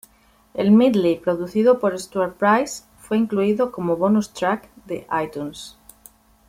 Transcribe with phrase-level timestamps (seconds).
[0.55, 5.77] El medley, producido por Stuart Price, fue incluido como bonus track de iTunes.